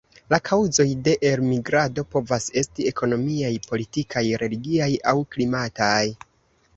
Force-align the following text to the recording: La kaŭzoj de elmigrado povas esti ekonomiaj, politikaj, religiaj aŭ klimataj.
La 0.33 0.37
kaŭzoj 0.47 0.85
de 1.07 1.11
elmigrado 1.31 2.03
povas 2.15 2.47
esti 2.61 2.87
ekonomiaj, 2.91 3.51
politikaj, 3.67 4.23
religiaj 4.45 4.89
aŭ 5.13 5.15
klimataj. 5.37 6.05